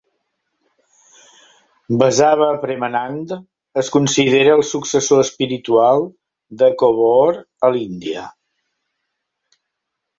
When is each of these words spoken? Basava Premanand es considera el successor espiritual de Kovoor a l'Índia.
Basava 2.03 2.47
Premanand 2.63 3.35
es 3.83 3.93
considera 3.97 4.57
el 4.61 4.65
successor 4.73 5.23
espiritual 5.27 6.05
de 6.63 6.73
Kovoor 6.83 7.41
a 7.71 7.75
l'Índia. 7.77 8.29